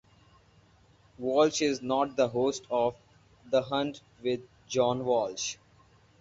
Walsh 1.19 1.61
is 1.61 1.83
now 1.83 2.05
the 2.05 2.29
host 2.29 2.63
of 2.71 2.95
"The 3.51 3.61
Hunt 3.61 4.01
with 4.23 4.39
John 4.67 5.05
Walsh". 5.05 5.57